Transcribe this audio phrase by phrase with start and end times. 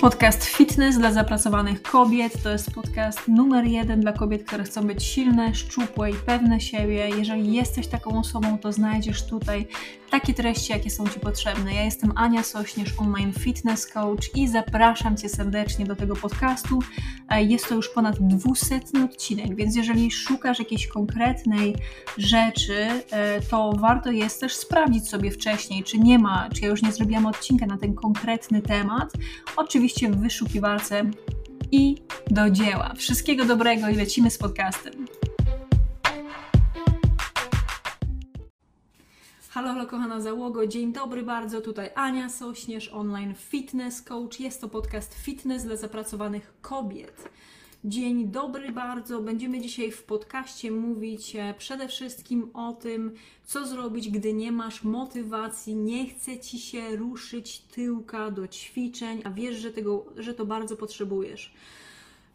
[0.00, 5.04] Podcast Fitness dla zapracowanych kobiet to jest podcast numer jeden dla kobiet, które chcą być
[5.04, 7.08] silne, szczupłe i pewne siebie.
[7.18, 9.66] Jeżeli jesteś taką osobą, to znajdziesz tutaj
[10.10, 11.74] takie treści, jakie są Ci potrzebne.
[11.74, 16.78] Ja jestem Ania Sośnierz, online fitness coach i zapraszam Cię serdecznie do tego podcastu.
[17.28, 21.76] E, jest to już ponad dwusetny odcinek, więc jeżeli szukasz jakiejś konkretnej
[22.18, 26.82] rzeczy, e, to warto jest też sprawdzić sobie wcześniej, czy nie ma, czy ja już
[26.82, 29.12] nie zrobiłam odcinka na ten konkretny temat.
[29.56, 31.10] Oczywiście w wyszukiwarce
[31.72, 31.96] i
[32.30, 32.94] do dzieła.
[32.96, 35.06] Wszystkiego dobrego i lecimy z podcastem.
[39.50, 44.40] Halo, halo kochana załogo, dzień dobry bardzo, tutaj Ania Sośnierz, online fitness coach.
[44.40, 47.28] Jest to podcast fitness dla zapracowanych kobiet.
[47.84, 49.22] Dzień dobry bardzo.
[49.22, 53.14] Będziemy dzisiaj w podcaście mówić e, przede wszystkim o tym,
[53.44, 59.30] co zrobić, gdy nie masz motywacji, nie chce ci się ruszyć tyłka do ćwiczeń, a
[59.30, 61.54] wiesz, że, tego, że to bardzo potrzebujesz.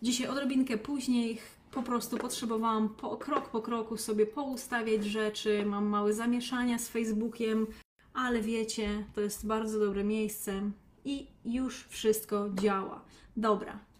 [0.01, 1.37] Dzisiaj odrobinkę później
[1.71, 5.65] po prostu potrzebowałam po, krok po kroku sobie poustawiać rzeczy.
[5.65, 7.67] Mam małe zamieszania z Facebookiem,
[8.13, 10.71] ale wiecie, to jest bardzo dobre miejsce
[11.05, 13.01] i już wszystko działa.
[13.37, 13.92] Dobra.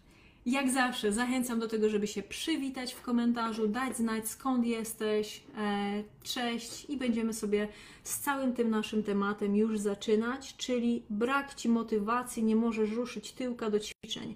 [0.46, 6.02] Jak zawsze zachęcam do tego, żeby się przywitać w komentarzu, dać znać skąd jesteś, e,
[6.22, 7.68] cześć i będziemy sobie
[8.02, 13.70] z całym tym naszym tematem już zaczynać, czyli brak Ci motywacji, nie możesz ruszyć tyłka
[13.70, 14.34] do ćwiczeń.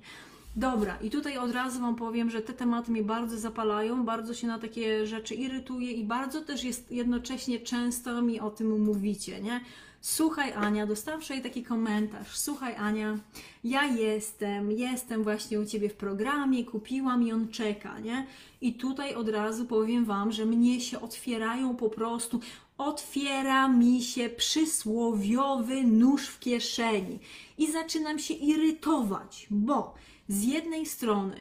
[0.57, 4.47] Dobra, i tutaj od razu Wam powiem, że te tematy mnie bardzo zapalają, bardzo się
[4.47, 9.61] na takie rzeczy irytuję i bardzo też jest jednocześnie często mi o tym mówicie, nie?
[10.01, 12.39] Słuchaj Ania, dostałam wczoraj taki komentarz.
[12.39, 13.19] Słuchaj Ania,
[13.65, 18.27] ja jestem, jestem właśnie u Ciebie w programie, kupiłam i on czeka, nie?
[18.61, 22.41] I tutaj od razu powiem Wam, że mnie się otwierają po prostu,
[22.79, 27.19] otwiera mi się przysłowiowy nóż w kieszeni
[27.59, 29.95] i zaczynam się irytować, bo
[30.29, 31.41] z jednej strony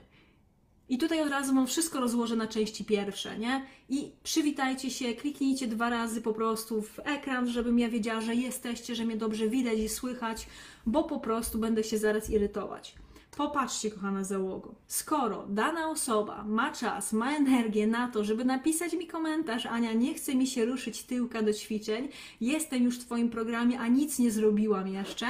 [0.89, 3.65] i tutaj od razu mam wszystko rozłożę na części pierwsze, nie?
[3.89, 8.95] I przywitajcie się, kliknijcie dwa razy po prostu w ekran, żebym ja wiedziała, że jesteście,
[8.95, 10.47] że mnie dobrze widać i słychać,
[10.85, 12.95] bo po prostu będę się zaraz irytować.
[13.37, 19.07] Popatrzcie, kochana załogo, skoro dana osoba ma czas, ma energię na to, żeby napisać mi
[19.07, 22.09] komentarz, Ania, nie chce mi się ruszyć tyłka do ćwiczeń,
[22.41, 25.25] jestem już w Twoim programie, a nic nie zrobiłam jeszcze,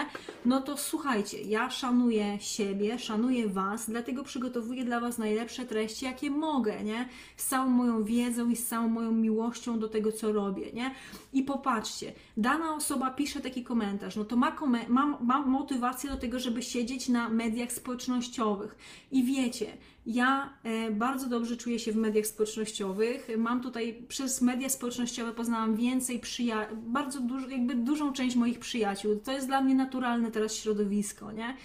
[0.45, 6.31] no to słuchajcie, ja szanuję siebie, szanuję Was, dlatego przygotowuję dla Was najlepsze treści, jakie
[6.31, 7.09] mogę, nie?
[7.37, 10.91] Z całą moją wiedzą i z całą moją miłością do tego, co robię, nie?
[11.33, 14.55] I popatrzcie, dana osoba pisze taki komentarz, no to ma,
[14.87, 18.75] ma, ma motywację do tego, żeby siedzieć na mediach społecznościowych, społecznościowych.
[19.11, 23.27] I wiecie, ja e, bardzo dobrze czuję się w mediach społecznościowych.
[23.37, 29.15] Mam tutaj przez media społecznościowe poznałam więcej przyjaciół, bardzo dużo, jakby dużą część moich przyjaciół.
[29.15, 31.55] To jest dla mnie naturalne teraz środowisko, nie?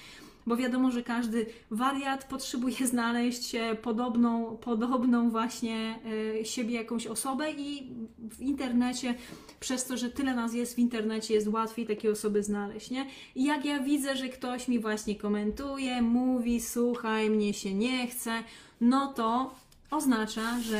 [0.46, 5.98] Bo wiadomo, że każdy wariat potrzebuje znaleźć e, podobną, podobną właśnie
[6.40, 9.14] e, siebie jakąś osobę i w internecie,
[9.60, 13.06] przez to, że tyle nas jest w internecie, jest łatwiej takie osoby znaleźć, nie?
[13.34, 18.32] I jak ja widzę, że ktoś mi właśnie komentuje, mówi, słuchaj, mnie się nie chce,
[18.80, 19.54] no to
[19.90, 20.78] oznacza, że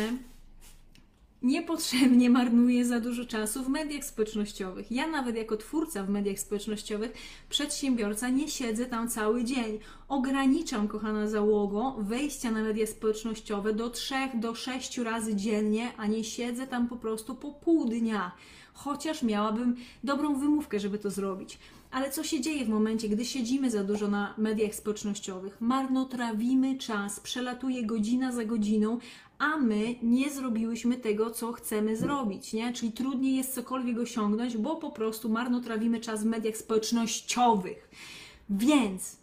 [1.43, 4.93] niepotrzebnie marnuje za dużo czasu w mediach społecznościowych.
[4.93, 7.13] Ja nawet jako twórca w mediach społecznościowych,
[7.49, 9.79] przedsiębiorca, nie siedzę tam cały dzień.
[10.09, 16.25] Ograniczam, kochana załogo, wejścia na media społecznościowe do 3 do 6 razy dziennie, a nie
[16.25, 18.33] siedzę tam po prostu po pół dnia.
[18.75, 21.59] Chociaż miałabym dobrą wymówkę, żeby to zrobić.
[21.91, 25.61] Ale co się dzieje w momencie, gdy siedzimy za dużo na mediach społecznościowych?
[25.61, 28.99] Marnotrawimy czas, przelatuje godzina za godziną,
[29.43, 32.73] a my nie zrobiłyśmy tego, co chcemy zrobić, nie?
[32.73, 37.91] Czyli trudniej jest cokolwiek osiągnąć, bo po prostu marnotrawimy czas w mediach społecznościowych.
[38.51, 39.17] Więc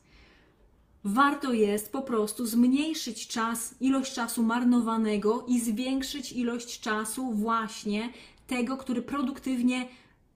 [1.04, 8.14] warto jest po prostu zmniejszyć czas, ilość czasu marnowanego i zwiększyć ilość czasu właśnie
[8.48, 9.88] tego, który produktywnie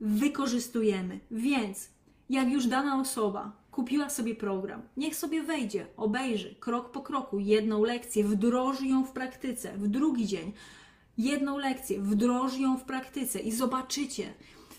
[0.01, 1.19] wykorzystujemy.
[1.31, 1.89] Więc
[2.29, 7.83] jak już dana osoba kupiła sobie program, niech sobie wejdzie, obejrzy krok po kroku jedną
[7.83, 10.53] lekcję, wdroży ją w praktyce, w drugi dzień
[11.17, 14.33] jedną lekcję, wdroży ją w praktyce i zobaczycie.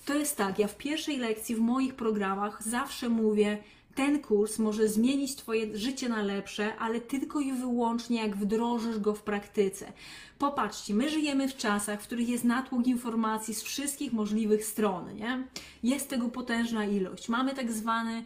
[0.05, 3.59] To jest tak, ja w pierwszej lekcji w moich programach zawsze mówię,
[3.95, 9.15] ten kurs może zmienić Twoje życie na lepsze, ale tylko i wyłącznie jak wdrożysz go
[9.15, 9.93] w praktyce.
[10.39, 15.45] Popatrzcie, my żyjemy w czasach, w których jest natłok informacji z wszystkich możliwych stron, nie?
[15.83, 17.29] Jest tego potężna ilość.
[17.29, 18.25] Mamy tak zwany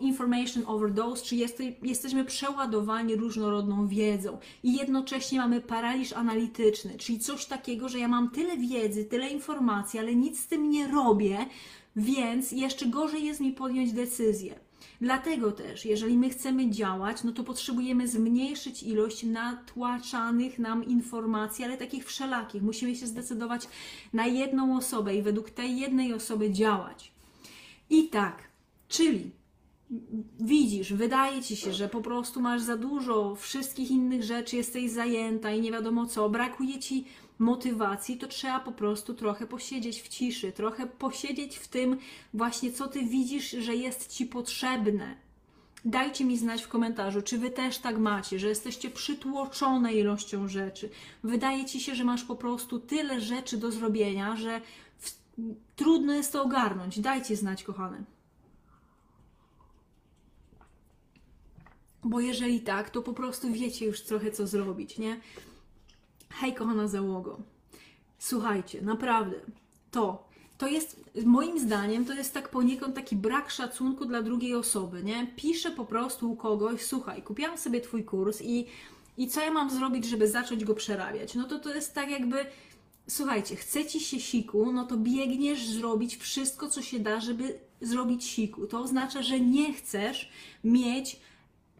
[0.00, 7.88] information overdose, jest, jesteśmy przeładowani różnorodną wiedzą i jednocześnie mamy paraliż analityczny, czyli coś takiego,
[7.88, 11.46] że ja mam tyle wiedzy, tyle informacji, ale nic z tym nie robię,
[11.96, 14.54] więc jeszcze gorzej jest mi podjąć decyzję.
[15.00, 21.76] Dlatego też, jeżeli my chcemy działać, no to potrzebujemy zmniejszyć ilość natłaczanych nam informacji, ale
[21.76, 22.62] takich wszelakich.
[22.62, 23.68] Musimy się zdecydować
[24.12, 27.12] na jedną osobę i według tej jednej osoby działać.
[27.90, 28.42] I tak,
[28.96, 29.30] czyli
[30.40, 35.50] widzisz, wydaje ci się, że po prostu masz za dużo wszystkich innych rzeczy, jesteś zajęta
[35.50, 37.04] i nie wiadomo co, brakuje ci
[37.38, 41.96] motywacji, to trzeba po prostu trochę posiedzieć w ciszy, trochę posiedzieć w tym
[42.34, 45.16] właśnie, co ty widzisz, że jest ci potrzebne.
[45.84, 50.90] Dajcie mi znać w komentarzu, czy wy też tak macie, że jesteście przytłoczone ilością rzeczy.
[51.24, 54.60] Wydaje ci się, że masz po prostu tyle rzeczy do zrobienia, że
[54.98, 55.12] w...
[55.76, 57.00] trudno jest to ogarnąć.
[57.00, 58.13] Dajcie znać, kochane.
[62.04, 65.20] Bo jeżeli tak, to po prostu wiecie już trochę co zrobić, nie?
[66.30, 67.38] Hej, kochana załogo.
[68.18, 69.36] Słuchajcie, naprawdę,
[69.90, 70.28] to,
[70.58, 75.26] to jest, moim zdaniem, to jest tak poniekąd taki brak szacunku dla drugiej osoby, nie?
[75.36, 78.66] Piszę po prostu u kogoś, słuchaj, kupiłam sobie Twój kurs i,
[79.18, 81.34] i co ja mam zrobić, żeby zacząć go przerabiać?
[81.34, 82.36] No to to jest tak jakby,
[83.08, 88.24] słuchajcie, chce Ci się siku, no to biegniesz zrobić wszystko, co się da, żeby zrobić
[88.24, 88.66] siku.
[88.66, 90.30] To oznacza, że nie chcesz
[90.64, 91.20] mieć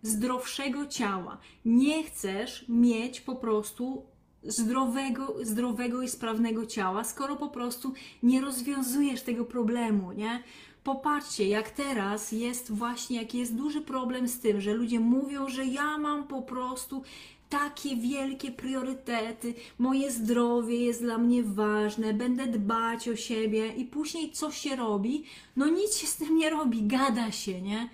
[0.04, 1.38] zdrowszego ciała.
[1.64, 4.02] Nie chcesz mieć po prostu
[4.42, 7.92] zdrowego, zdrowego i sprawnego ciała, skoro po prostu
[8.22, 10.42] nie rozwiązujesz tego problemu, nie?
[10.84, 15.66] Popatrzcie, jak teraz jest właśnie, jaki jest duży problem z tym, że ludzie mówią, że
[15.66, 17.02] ja mam po prostu
[17.48, 24.32] takie wielkie priorytety, moje zdrowie jest dla mnie ważne, będę dbać o siebie i później
[24.32, 25.24] co się robi?
[25.56, 27.88] No nic się z tym nie robi, gada się, nie?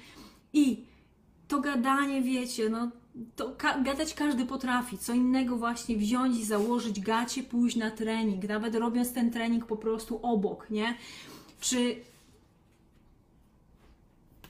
[0.52, 0.89] I
[1.50, 2.90] to gadanie, wiecie, no
[3.36, 4.98] to ka gadać każdy potrafi.
[4.98, 9.76] Co innego właśnie wziąć i założyć gacie, pójść na trening, nawet robiąc ten trening po
[9.76, 10.94] prostu obok, nie?
[11.60, 11.96] Czy.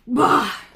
[0.07, 0.70] Bah!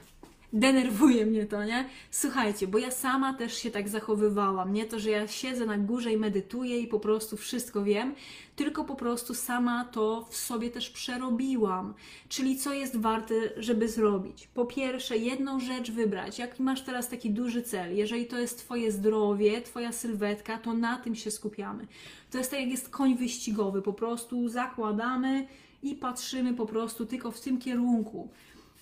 [0.54, 1.84] Denerwuje mnie to, nie?
[2.10, 4.72] Słuchajcie, bo ja sama też się tak zachowywałam.
[4.72, 8.14] Nie to, że ja siedzę na górze i medytuję i po prostu wszystko wiem,
[8.56, 11.94] tylko po prostu sama to w sobie też przerobiłam.
[12.28, 14.48] Czyli co jest warte, żeby zrobić?
[14.54, 16.38] Po pierwsze, jedną rzecz wybrać.
[16.38, 20.98] Jak masz teraz taki duży cel, jeżeli to jest Twoje zdrowie, Twoja sylwetka, to na
[20.98, 21.86] tym się skupiamy.
[22.30, 23.82] To jest tak, jak jest koń wyścigowy.
[23.82, 25.46] Po prostu zakładamy
[25.82, 28.28] i patrzymy po prostu tylko w tym kierunku.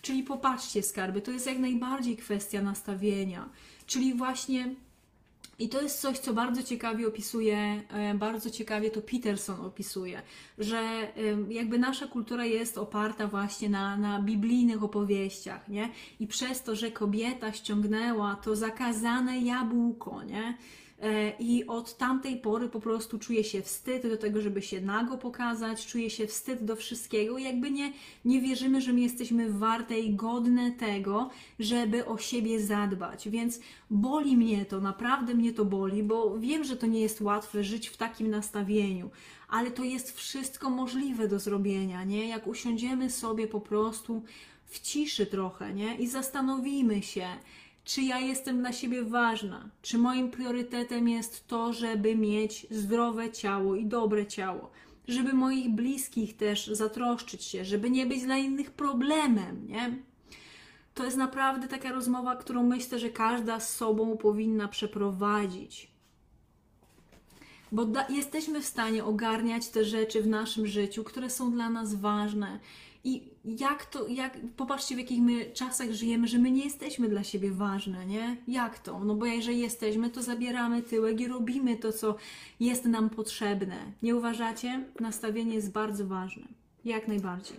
[0.02, 3.48] Czyli popatrzcie, skarby, to jest jak najbardziej kwestia nastawienia.
[3.86, 4.74] Czyli właśnie
[5.58, 10.22] i to jest coś, co bardzo ciekawie opisuje, e, bardzo ciekawie to Peterson opisuje,
[10.58, 11.10] że e,
[11.48, 15.88] jakby nasza kultura jest oparta właśnie na, na biblijnych opowieściach, nie?
[16.20, 20.54] I przez to, że kobieta ściągnęła to zakazane jabłko, nie?
[21.02, 25.18] E, I od tamtej pory po prostu czuję się wstyd do tego, żeby się nago
[25.18, 27.38] pokazać, czuję się wstyd do wszystkiego.
[27.38, 27.92] Jakby nie,
[28.24, 33.28] nie wierzymy, że my jesteśmy warte i godne tego, żeby o siebie zadbać.
[33.28, 33.60] Więc
[33.90, 37.88] boli mnie to, naprawdę mnie to boli, bo wiem, że to nie jest łatwe żyć
[37.88, 39.10] w takim nastawieniu,
[39.48, 42.28] ale to jest wszystko możliwe do zrobienia, nie?
[42.28, 44.22] Jak usiądziemy sobie po prostu
[44.66, 45.94] w ciszy trochę, nie?
[45.94, 47.26] I zastanowimy się,
[47.84, 53.76] czy ja jestem dla siebie ważna, czy moim priorytetem jest to, żeby mieć zdrowe ciało
[53.76, 54.70] i dobre ciało,
[55.08, 59.96] żeby moich bliskich też zatroszczyć się, żeby nie być dla innych problemem, nie?
[60.94, 65.91] To jest naprawdę taka rozmowa, którą myślę, że każda z sobą powinna przeprowadzić.
[67.72, 72.58] Bo jesteśmy w stanie ogarniać te rzeczy w naszym życiu, które są dla nas ważne
[73.04, 77.24] i jak to, jak, popatrzcie w jakich my czasach żyjemy, że my nie jesteśmy dla
[77.24, 78.36] siebie ważne, nie?
[78.48, 79.04] Jak to?
[79.04, 82.16] No bo jeżeli jesteśmy, to zabieramy tyłek i robimy to, co
[82.60, 83.76] jest nam potrzebne.
[84.02, 84.84] Nie uważacie?
[85.00, 86.42] Nastawienie jest bardzo ważne.
[86.84, 87.56] Jak najbardziej.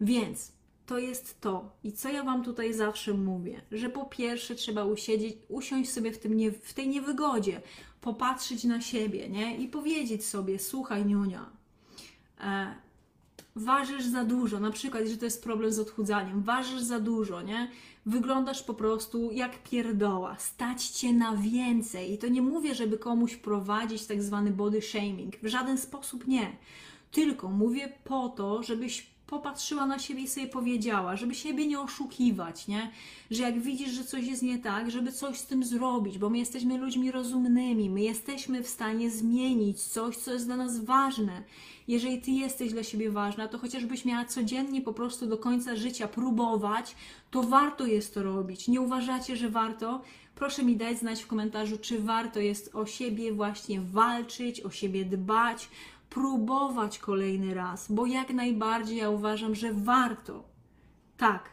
[0.00, 0.52] Więc
[0.86, 1.70] to jest to.
[1.84, 6.18] I co ja Wam tutaj zawsze mówię, że po pierwsze trzeba usiedzieć, usiąść sobie w,
[6.18, 7.62] tym nie, w tej niewygodzie,
[8.00, 9.56] popatrzeć na siebie, nie?
[9.56, 11.50] I powiedzieć sobie, słuchaj, Niunia,
[12.40, 12.74] e,
[13.56, 17.70] ważysz za dużo, na przykład, że to jest problem z odchudzaniem, ważysz za dużo, nie?
[18.06, 22.12] Wyglądasz po prostu jak pierdoła, stać cię na więcej.
[22.12, 26.56] I to nie mówię, żeby komuś prowadzić tak zwany body shaming, w żaden sposób nie.
[27.10, 32.68] Tylko mówię po to, żebyś popatrzyła na siebie i sobie powiedziała, żeby siebie nie oszukiwać,
[32.68, 32.90] nie?
[33.30, 36.38] Że jak widzisz, że coś jest nie tak, żeby coś z tym zrobić, bo my
[36.38, 41.42] jesteśmy ludźmi rozumnymi, my jesteśmy w stanie zmienić coś, co jest dla nas ważne.
[41.88, 46.08] Jeżeli ty jesteś dla siebie ważna, to chociażbyś miała codziennie po prostu do końca życia
[46.08, 46.96] próbować,
[47.30, 48.68] to warto jest to robić.
[48.68, 50.02] Nie uważacie, że warto?
[50.34, 55.04] Proszę mi dać znać w komentarzu, czy warto jest o siebie właśnie walczyć, o siebie
[55.04, 55.68] dbać,
[56.14, 60.44] próbować kolejny raz, bo jak najbardziej ja uważam, że warto.
[61.16, 61.50] Tak.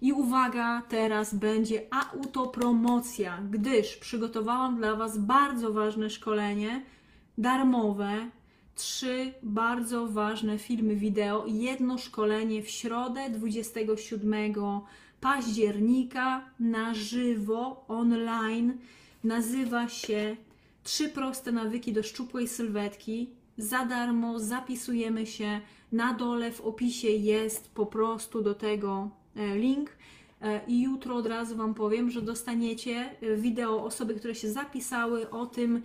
[0.00, 6.82] I uwaga, teraz będzie autopromocja, gdyż przygotowałam dla Was bardzo ważne szkolenie,
[7.38, 8.30] darmowe,
[8.74, 14.54] trzy bardzo ważne filmy wideo jedno szkolenie w środę 27
[15.20, 18.78] października na żywo, online.
[19.24, 20.36] Nazywa się
[20.84, 23.30] Trzy proste nawyki do szczupłej sylwetki.
[23.58, 25.60] Za darmo zapisujemy się.
[25.92, 29.90] Na dole w opisie jest po prostu do tego e, link.
[30.42, 35.30] E, I jutro od razu Wam powiem, że dostaniecie e, wideo osoby, które się zapisały
[35.30, 35.82] o tym,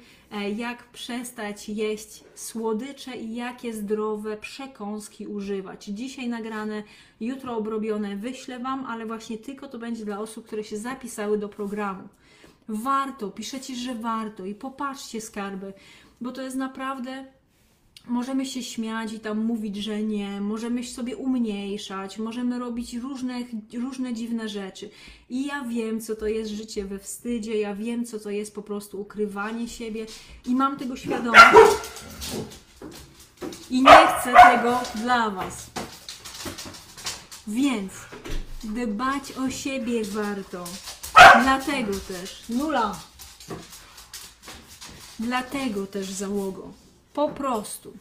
[0.56, 5.86] jak przestać jeść słodycze i jakie zdrowe przekąski używać.
[5.86, 6.84] Dzisiaj nagrane,
[7.22, 11.50] jutro obrobione wyślę Wam, ale właśnie tylko to będzie dla osób, które się zapisały do
[11.50, 12.08] programu.
[12.70, 15.74] Warto, piszecie, że warto i popatrzcie skarby,
[16.22, 17.26] bo to jest naprawdę
[18.08, 24.14] możemy się śmiać i tam mówić, że nie, możemy sobie umniejszać, możemy robić różne, różne
[24.14, 24.90] dziwne rzeczy.
[25.30, 28.62] I ja wiem, co to jest życie we wstydzie, ja wiem, co to jest po
[28.62, 30.06] prostu ukrywanie siebie
[30.46, 31.44] i mam tego świadomość.
[33.70, 35.70] I nie chcę tego dla Was.
[37.48, 37.94] Więc
[38.64, 40.64] dbać o siebie warto.
[41.44, 42.44] Dlatego też.
[42.50, 43.00] Nula.
[45.20, 46.89] Dlatego też załogo.
[47.20, 47.94] Po prostu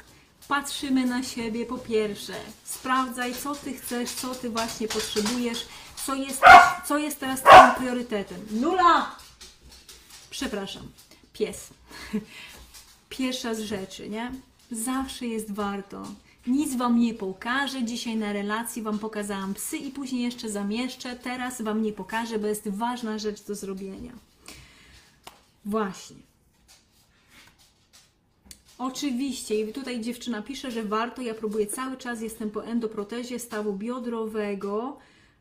[0.48, 2.34] patrzymy na siebie po pierwsze.
[2.64, 5.66] Sprawdzaj, co ty chcesz, co ty właśnie potrzebujesz,
[6.06, 6.42] co jest,
[6.86, 8.46] co jest teraz twoim priorytetem.
[8.50, 9.16] Nula.
[10.30, 10.82] Przepraszam,
[11.32, 11.68] pies.
[13.08, 14.32] Pierwsza z rzeczy, nie?
[14.70, 16.02] Zawsze jest warto.
[16.46, 17.84] Nic Wam nie pokażę.
[17.84, 21.16] Dzisiaj na relacji Wam pokazałam psy i później jeszcze zamieszczę.
[21.16, 24.12] Teraz Wam nie pokażę, bo jest ważna rzecz do zrobienia.
[25.64, 26.27] Właśnie.
[28.78, 31.22] Oczywiście, i tutaj dziewczyna pisze, że warto.
[31.22, 34.98] Ja próbuję cały czas, jestem po endoprotezie stawu biodrowego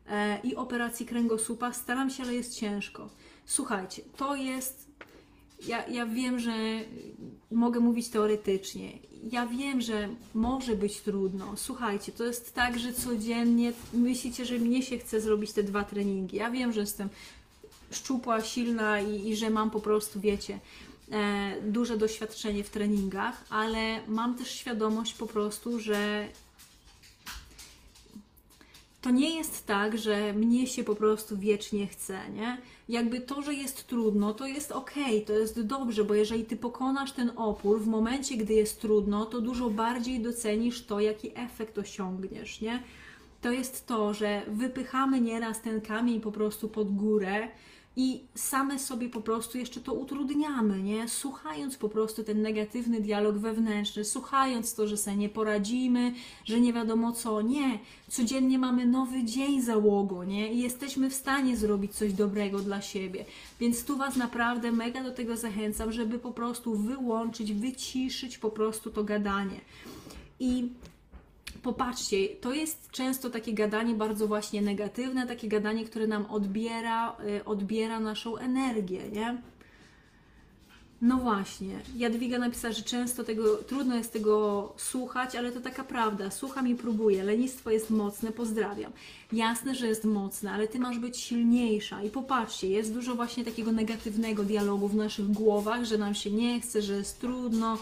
[0.08, 1.72] e, i operacji kręgosłupa.
[1.72, 3.08] Staram się, ale jest ciężko.
[3.46, 4.88] Słuchajcie, to jest.
[5.66, 6.80] Ja, ja wiem, że
[7.50, 8.92] mogę mówić teoretycznie.
[9.32, 11.56] Ja wiem, że może być trudno.
[11.56, 16.36] Słuchajcie, to jest tak, że codziennie myślicie, że mnie się chce zrobić te dwa treningi.
[16.36, 17.08] Ja wiem, że jestem
[17.90, 20.58] szczupła, silna i, i że mam po prostu, wiecie,
[21.62, 26.28] duże doświadczenie w treningach, ale mam też świadomość po prostu, że
[29.00, 32.58] to nie jest tak, że mnie się po prostu wiecznie chce, nie?
[32.88, 34.94] Jakby to, że jest trudno, to jest ok,
[35.26, 39.40] to jest dobrze, bo jeżeli ty pokonasz ten opór w momencie, gdy jest trudno, to
[39.40, 42.82] dużo bardziej docenisz to, jaki efekt osiągniesz, nie?
[43.40, 47.48] To jest to, że wypychamy nieraz ten kamień po prostu pod górę
[48.00, 51.08] i same sobie po prostu jeszcze to utrudniamy, nie?
[51.08, 56.14] Słuchając po prostu ten negatywny dialog wewnętrzny, słuchając to, że sobie nie poradzimy,
[56.44, 57.78] że nie wiadomo co, nie.
[58.08, 60.52] Codziennie mamy nowy dzień załogu, nie?
[60.52, 63.24] I jesteśmy w stanie zrobić coś dobrego dla siebie.
[63.60, 68.90] Więc tu Was naprawdę mega do tego zachęcam, żeby po prostu wyłączyć, wyciszyć po prostu
[68.90, 69.60] to gadanie.
[70.40, 70.68] I
[71.62, 77.44] popatrzcie, to jest często takie gadanie bardzo właśnie negatywne, takie gadanie, które nam odbiera, y,
[77.44, 79.38] odbiera naszą energię, nie?
[81.02, 86.30] No właśnie, Jadwiga napisała, że często tego, trudno jest tego słuchać, ale to taka prawda.
[86.30, 87.24] Słucham i próbuję.
[87.24, 88.92] Lenistwo jest mocne, pozdrawiam.
[89.32, 92.02] Jasne, że jest mocne, ale ty masz być silniejsza.
[92.02, 96.60] I popatrzcie, jest dużo właśnie takiego negatywnego dialogu w naszych głowach, że nam się nie
[96.60, 97.78] chce, że jest trudno,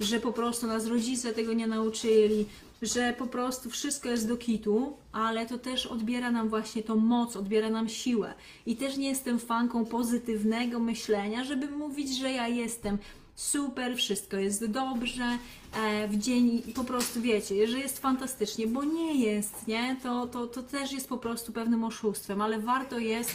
[0.00, 2.46] że po prostu nas rodzice tego nie nauczyli,
[2.82, 7.36] że po prostu wszystko jest do kitu, ale to też odbiera nam właśnie tą moc,
[7.36, 8.34] odbiera nam siłę.
[8.66, 12.98] I też nie jestem fanką pozytywnego myślenia, żeby mówić, że ja jestem
[13.36, 15.38] super, wszystko jest dobrze,
[15.76, 19.96] e, w dzień po prostu wiecie, że jest fantastycznie, bo nie jest, nie?
[20.02, 23.30] To, to, to też jest po prostu pewnym oszustwem, ale warto jest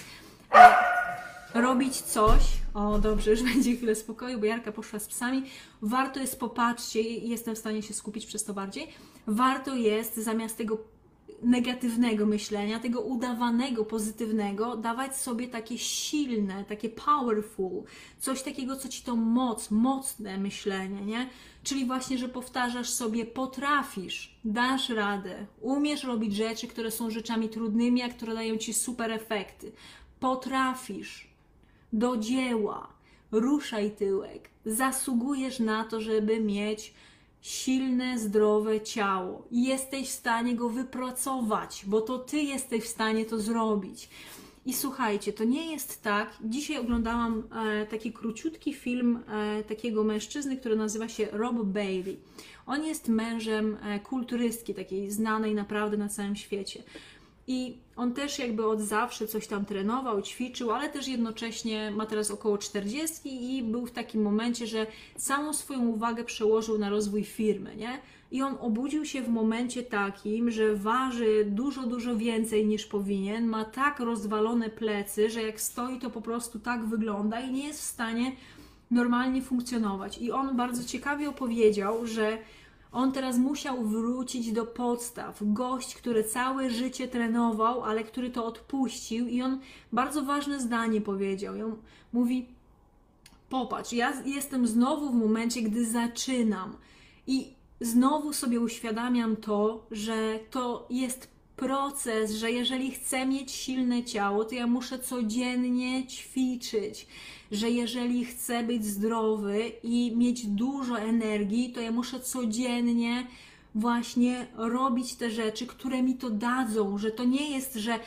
[0.54, 2.42] e, robić coś.
[2.74, 5.44] O, dobrze, już będzie chwilę spokoju, bo Jarka poszła z psami.
[5.82, 8.88] Warto jest popatrzcie jestem w stanie się skupić przez to bardziej
[9.28, 10.78] warto jest zamiast tego
[11.42, 17.84] negatywnego myślenia, tego udawanego pozytywnego, dawać sobie takie silne, takie powerful,
[18.20, 21.30] coś takiego, co ci to moc, mocne myślenie, nie?
[21.64, 28.02] Czyli właśnie, że powtarzasz sobie, potrafisz, dasz radę, umiesz robić rzeczy, które są rzeczami trudnymi,
[28.02, 29.72] a które dają ci super efekty.
[30.20, 31.28] Potrafisz,
[31.94, 32.88] do dzieła,
[33.32, 36.94] ruszaj tyłek, zasługujesz na to, żeby mieć
[37.46, 43.26] silne, zdrowe ciało i jesteś w stanie go wypracować, bo to ty jesteś w stanie
[43.26, 44.10] to zrobić.
[44.66, 46.30] I słuchajcie, to nie jest tak.
[46.44, 52.20] Dzisiaj oglądałam e, taki króciutki film e, takiego mężczyzny, który nazywa się Rob Bailey.
[52.66, 56.84] On jest mężem e, kulturystki, takiej znanej naprawdę na całym świecie.
[57.48, 62.32] I on też jakby od zawsze coś tam trenował, ćwiczył, ale też jednocześnie ma teraz
[62.32, 64.88] około 40 i był w takim momencie, że
[65.18, 68.00] całą swoją uwagę przełożył na rozwój firmy, nie?
[68.32, 73.66] I on obudził się w momencie takim, że waży dużo, dużo więcej niż powinien, ma
[73.66, 77.84] tak rozwalone plecy, że jak stoi, to po prostu tak wygląda i nie jest w
[77.84, 78.32] stanie
[78.92, 80.18] normalnie funkcjonować.
[80.18, 82.38] I on bardzo ciekawie opowiedział, że
[82.96, 85.40] on teraz musiał wrócić do podstaw.
[85.42, 89.60] Gość, który całe życie trenował, ale który to odpuścił, i on
[89.94, 91.56] bardzo ważne zdanie powiedział.
[91.56, 91.76] I on
[92.14, 92.46] mówi:
[93.50, 96.78] Popatrz, ja jestem znowu w momencie, gdy zaczynam.
[97.28, 104.46] I znowu sobie uświadamiam to, że to jest proces, że jeżeli chcę mieć silne ciało,
[104.46, 107.08] to ja muszę codziennie ćwiczyć,
[107.52, 113.28] że jeżeli chcę być zdrowy i mieć dużo energii, to ja muszę codziennie
[113.76, 118.00] właśnie robić te rzeczy, które mi to dadzą, że to nie jest, że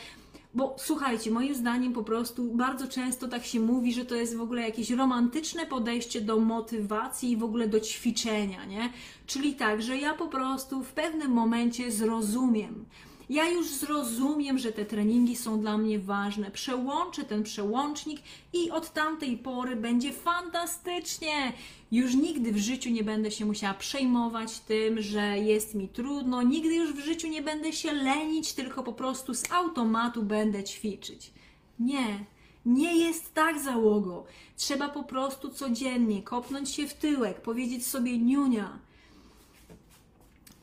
[0.55, 4.41] bo słuchajcie, moim zdaniem po prostu bardzo często tak się mówi, że to jest w
[4.41, 8.93] ogóle jakieś romantyczne podejście do motywacji i w ogóle do ćwiczenia, nie?
[9.27, 12.85] Czyli tak, że ja po prostu w pewnym momencie zrozumiem,
[13.29, 16.51] ja już zrozumiem, że te treningi są dla mnie ważne.
[16.51, 18.21] Przełączę ten przełącznik
[18.53, 21.53] i od tamtej pory będzie fantastycznie.
[21.93, 26.43] Już nigdy w życiu nie będę się musiała przejmować tym, że jest mi trudno.
[26.43, 31.31] Nigdy już w życiu nie będę się lenić, tylko po prostu z automatu będę ćwiczyć.
[31.79, 32.25] Nie,
[32.67, 34.25] nie jest tak, załogo.
[34.57, 38.79] Trzeba po prostu codziennie kopnąć się w tyłek, powiedzieć sobie niunia.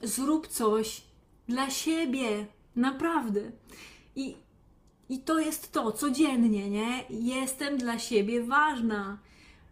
[0.03, 1.01] Zrób coś
[1.47, 3.51] dla siebie, Naprawdę.
[4.15, 4.35] I,
[5.09, 7.03] I to jest to, codziennie, nie?
[7.09, 9.17] Jestem dla siebie ważna.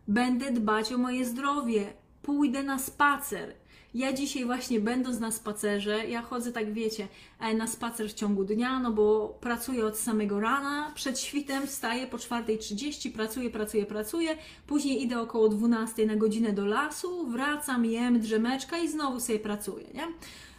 [0.07, 1.93] Będę dbać o moje zdrowie.
[2.21, 3.55] Pójdę na spacer.
[3.93, 7.07] Ja dzisiaj właśnie będąc na spacerze, ja chodzę tak wiecie,
[7.39, 12.07] e, na spacer w ciągu dnia, no bo pracuję od samego rana, przed świtem wstaję
[12.07, 18.19] po 4.30, pracuję, pracuję, pracuję, później idę około 12 na godzinę do lasu, wracam, jem
[18.19, 20.07] drzemeczka i znowu sobie pracuję, nie?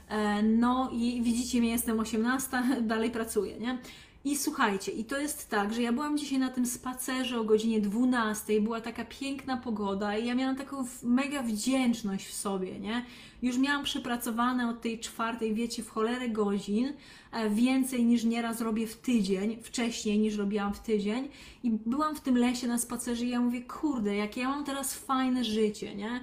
[0.09, 3.79] E, no i widzicie mnie, jestem 18, dalej pracuję, nie?
[4.25, 7.81] I słuchajcie, i to jest tak, że ja byłam dzisiaj na tym spacerze o godzinie
[7.81, 13.05] 12, była taka piękna pogoda i ja miałam taką mega wdzięczność w sobie, nie?
[13.43, 16.93] Już miałam przepracowane od tej czwartej, wiecie, w cholerę godzin,
[17.33, 21.29] e, więcej niż nieraz robię w tydzień, wcześniej niż robiłam w tydzień
[21.63, 24.95] i byłam w tym lesie na spacerze i ja mówię, kurde, jak ja mam teraz
[24.95, 26.21] fajne życie, nie?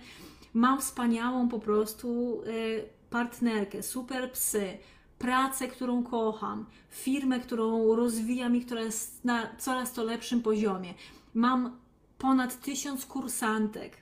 [0.54, 2.42] Mam wspaniałą po prostu...
[2.46, 4.78] Yy, partnerkę, super psy,
[5.20, 10.94] pracę, którą kocham, firmę, którą rozwijam i która jest na coraz to lepszym poziomie.
[11.34, 11.80] Mam
[12.18, 13.98] ponad tysiąc kursantek.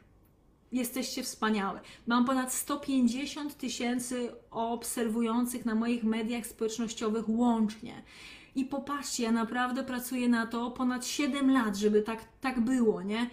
[0.72, 1.80] Jesteście wspaniałe.
[2.08, 8.04] Mam ponad 150 tysięcy obserwujących na moich mediach społecznościowych łącznie.
[8.56, 13.30] I popatrzcie, ja naprawdę pracuję na to ponad 7 lat, żeby tak, tak było, nie?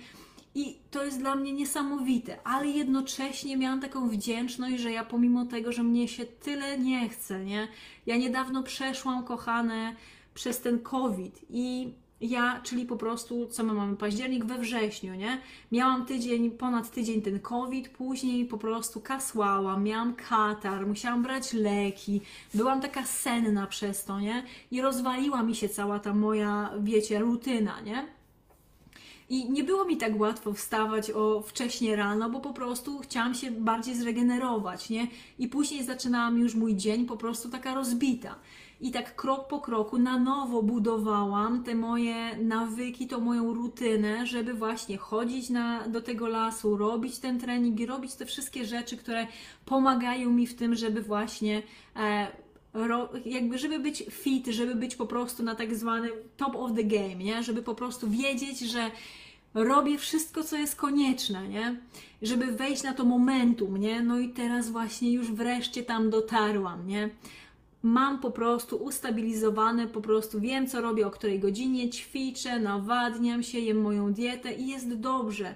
[0.57, 5.73] I to jest dla mnie niesamowite, ale jednocześnie miałam taką wdzięczność, że ja pomimo tego,
[5.73, 7.69] że mnie się tyle nie chce, nie?
[8.07, 9.97] Ja niedawno przeszłam, kochane,
[10.35, 15.41] przez ten COVID i ja, czyli po prostu, co my mamy, październik we wrześniu, nie?
[15.73, 22.21] Miałam tydzień, ponad tydzień ten COVID, później po prostu kasłałam, miałam katar, musiałam brać leki,
[22.55, 24.43] byłam taka senna przez to, nie?
[24.71, 28.16] I rozwaliła mi się cała ta moja, wiecie, rutyna, nie?
[29.29, 33.51] I nie było mi tak łatwo wstawać o wcześnie rano, bo po prostu chciałam się
[33.51, 35.07] bardziej zregenerować, nie?
[35.39, 38.35] I później zaczynałam już mój dzień po prostu taka rozbita.
[38.81, 44.55] I tak krok po kroku na nowo budowałam te moje nawyki, tą moją rutynę, żeby
[44.55, 49.27] właśnie chodzić na, do tego lasu, robić ten trening i robić te wszystkie rzeczy, które
[49.65, 51.63] pomagają mi w tym, żeby właśnie
[51.97, 52.27] e,
[53.25, 57.15] jakby żeby być fit, żeby być po prostu na tak zwanym top of the game,
[57.15, 57.43] nie?
[57.43, 58.91] Żeby po prostu wiedzieć, że
[59.55, 61.77] robię wszystko, co jest konieczne, nie?
[62.23, 64.03] Żeby wejść na to momentum, nie?
[64.03, 67.11] No i teraz właśnie już wreszcie tam dotarłam, nie?
[67.83, 73.59] Mam po prostu ustabilizowane, po prostu wiem, co robię, o której godzinie ćwiczę, nawadniam się,
[73.59, 75.55] jem moją dietę i jest dobrze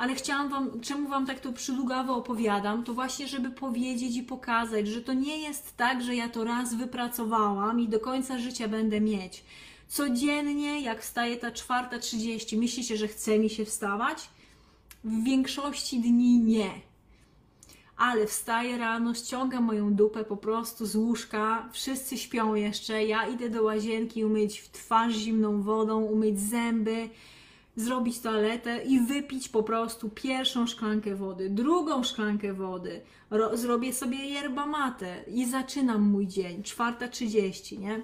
[0.00, 4.88] ale chciałam Wam, czemu Wam tak to przydługawo opowiadam, to właśnie, żeby powiedzieć i pokazać,
[4.88, 9.00] że to nie jest tak, że ja to raz wypracowałam i do końca życia będę
[9.00, 9.44] mieć.
[9.88, 14.30] Codziennie, jak wstaje ta czwarta trzydzieści, myślicie, że chce mi się wstawać?
[15.04, 16.70] W większości dni nie.
[17.96, 23.50] Ale wstaję rano, ściągam moją dupę po prostu z łóżka, wszyscy śpią jeszcze, ja idę
[23.50, 27.08] do łazienki umyć w twarz zimną wodą, umyć zęby,
[27.76, 34.18] zrobić toaletę i wypić po prostu pierwszą szklankę wody, drugą szklankę wody, ro, zrobię sobie
[34.18, 38.00] yerba mate i zaczynam mój dzień, czwarta trzydzieści, nie?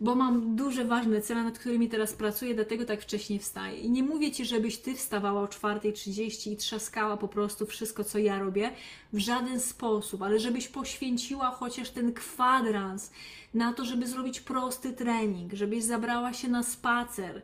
[0.00, 3.78] bo mam duże, ważne cele, nad którymi teraz pracuję, dlatego tak wcześnie wstaję.
[3.78, 8.18] I nie mówię Ci, żebyś Ty wstawała o 4.30 i trzaskała po prostu wszystko, co
[8.18, 8.70] ja robię,
[9.12, 13.10] w żaden sposób, ale żebyś poświęciła chociaż ten kwadrans
[13.54, 17.42] na to, żeby zrobić prosty trening, żebyś zabrała się na spacer,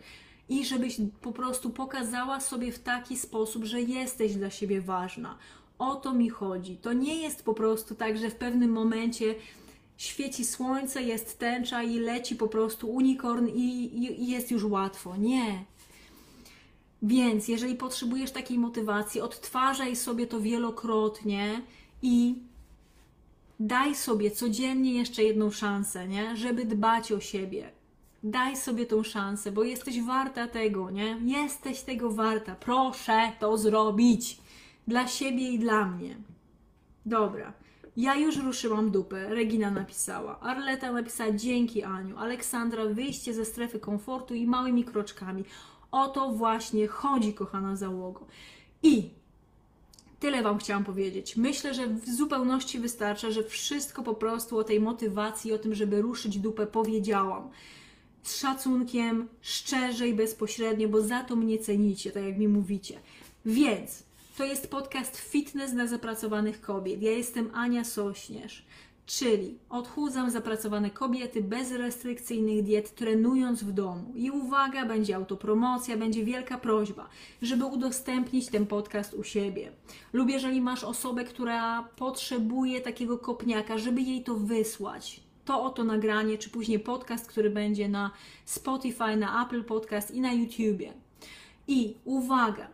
[0.53, 5.39] i żebyś po prostu pokazała sobie w taki sposób, że jesteś dla siebie ważna.
[5.79, 6.77] O to mi chodzi.
[6.77, 9.35] To nie jest po prostu tak, że w pewnym momencie
[9.97, 15.17] świeci słońce, jest tęcza i leci po prostu unikorn i, i, i jest już łatwo.
[15.17, 15.65] Nie.
[17.03, 21.63] Więc jeżeli potrzebujesz takiej motywacji, odtwarzaj sobie to wielokrotnie
[22.03, 22.35] i
[23.61, 26.37] daj sobie codziennie jeszcze jedną szansę, nie?
[26.37, 27.71] żeby dbać o siebie.
[28.25, 31.19] Daj sobie tą szansę, bo jesteś warta tego, nie?
[31.25, 32.55] Jesteś tego warta.
[32.55, 34.39] Proszę to zrobić
[34.87, 36.17] dla siebie i dla mnie.
[37.07, 37.53] Dobra.
[37.97, 40.41] Ja już ruszyłam dupę, Regina napisała.
[40.41, 42.19] Arleta napisała dzięki Aniu.
[42.19, 45.45] Aleksandra wyjście ze strefy komfortu i małymi kroczkami.
[45.91, 48.27] O to właśnie chodzi, kochana załogo.
[48.83, 49.11] I
[50.21, 51.37] tyle Wam chciałam powiedzieć.
[51.37, 56.03] Myślę, że w zupełności wystarcza, że wszystko po prostu o tej motywacji, o tym, żeby
[56.03, 57.51] ruszyć dupę powiedziałam.
[58.23, 62.99] Z szacunkiem, szczerze i bezpośrednio, bo za to mnie cenicie, tak jak mi mówicie.
[63.47, 64.03] Więc
[64.39, 67.03] to jest podcast Fitness dla zapracowanych kobiet.
[67.03, 68.65] Ja jestem Ania Sośnierz,
[69.07, 74.13] czyli odchudzam zapracowane kobiety bez restrykcyjnych diet, trenując w domu.
[74.15, 77.09] I uwaga, będzie autopromocja, będzie wielka prośba,
[77.43, 79.73] żeby udostępnić ten podcast u siebie.
[80.13, 85.21] Lub jeżeli masz osobę, która potrzebuje takiego kopniaka, żeby jej to wysłać,
[85.53, 88.11] to oto nagranie, czy później podcast, który będzie na
[88.45, 90.93] Spotify, na Apple Podcast i na YouTubie.
[91.69, 92.67] I uwaga,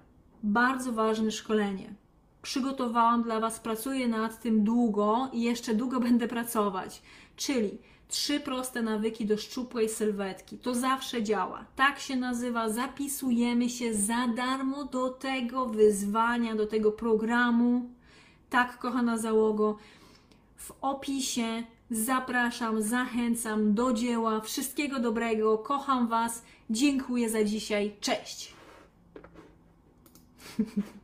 [0.42, 1.94] bardzo ważne szkolenie.
[2.42, 7.02] Przygotowałam dla Was, pracuję nad tym długo i jeszcze długo będę pracować.
[7.36, 10.58] Czyli trzy proste nawyki do szczupłej sylwetki.
[10.58, 11.64] To zawsze działa.
[11.76, 12.68] Tak się nazywa.
[12.68, 17.90] Zapisujemy się za darmo do tego wyzwania, do tego programu.
[18.50, 19.78] Tak, kochana załogo.
[20.56, 24.40] W opisie zapraszam, zachęcam do dzieła.
[24.40, 25.58] Wszystkiego dobrego.
[25.58, 26.42] Kocham Was.
[26.70, 27.96] Dziękuję za dzisiaj.
[28.00, 28.52] Cześć.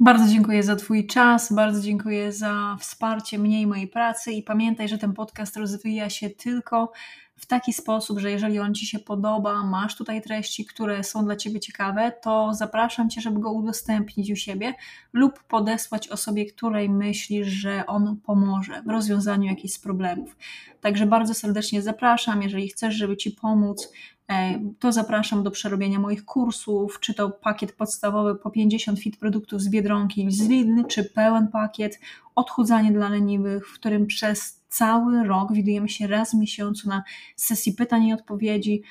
[0.00, 4.88] Bardzo dziękuję za Twój czas, bardzo dziękuję za wsparcie mnie i mojej pracy i pamiętaj,
[4.88, 6.92] że ten podcast rozwija się tylko
[7.36, 11.36] w taki sposób, że jeżeli on Ci się podoba, masz tutaj treści, które są dla
[11.36, 14.74] Ciebie ciekawe, to zapraszam Cię, żeby go udostępnić u siebie
[15.12, 20.36] lub podesłać osobie, której myślisz, że on pomoże w rozwiązaniu jakichś problemów.
[20.80, 23.92] Także bardzo serdecznie zapraszam, jeżeli chcesz, żeby Ci pomóc,
[24.30, 29.62] e, to zapraszam do przerobienia moich kursów, czy to pakiet podstawowy po 50 fit produktów
[29.62, 31.98] z Biedronki z Lidl, czy pełen pakiet
[32.34, 37.02] odchudzanie dla leniwych, w którym przez cały rok widujemy się raz w miesiącu na
[37.36, 38.82] sesji pytań i odpowiedzi.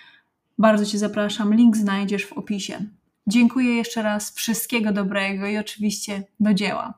[0.58, 2.86] Bardzo Cię zapraszam, link znajdziesz w opisie.
[3.27, 6.93] Dziękuję jeszcze raz, wszystkiego dobrego i oczywiście do dzieła.